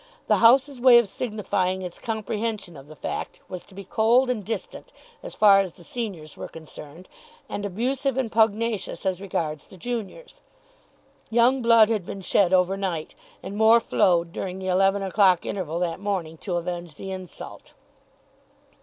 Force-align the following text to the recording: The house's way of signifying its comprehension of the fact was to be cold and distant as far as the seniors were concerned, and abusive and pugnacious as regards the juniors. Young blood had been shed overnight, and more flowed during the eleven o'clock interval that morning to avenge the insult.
The 0.25 0.37
house's 0.37 0.81
way 0.81 0.97
of 0.97 1.07
signifying 1.07 1.83
its 1.83 1.99
comprehension 1.99 2.75
of 2.75 2.87
the 2.87 2.95
fact 2.95 3.39
was 3.47 3.63
to 3.65 3.75
be 3.75 3.83
cold 3.83 4.31
and 4.31 4.43
distant 4.43 4.91
as 5.21 5.35
far 5.35 5.59
as 5.59 5.75
the 5.75 5.83
seniors 5.83 6.35
were 6.35 6.47
concerned, 6.47 7.07
and 7.47 7.67
abusive 7.67 8.17
and 8.17 8.31
pugnacious 8.31 9.05
as 9.05 9.21
regards 9.21 9.67
the 9.67 9.77
juniors. 9.77 10.41
Young 11.29 11.61
blood 11.61 11.89
had 11.89 12.03
been 12.03 12.21
shed 12.21 12.51
overnight, 12.51 13.13
and 13.43 13.55
more 13.55 13.79
flowed 13.79 14.31
during 14.33 14.57
the 14.57 14.69
eleven 14.69 15.03
o'clock 15.03 15.45
interval 15.45 15.77
that 15.77 15.99
morning 15.99 16.35
to 16.37 16.55
avenge 16.57 16.95
the 16.95 17.11
insult. 17.11 17.73